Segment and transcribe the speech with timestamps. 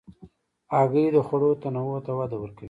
[0.75, 2.59] هګۍ د خوړو تنوع ته وده ورکوي.